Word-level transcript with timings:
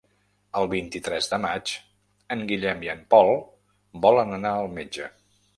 El 0.59 0.69
vint-i-tres 0.71 1.27
de 1.33 1.39
maig 1.43 1.75
en 2.37 2.43
Guillem 2.53 2.83
i 2.87 2.91
en 2.97 3.05
Pol 3.15 3.33
volen 4.07 4.37
anar 4.39 4.57
al 4.63 4.75
metge. 4.81 5.13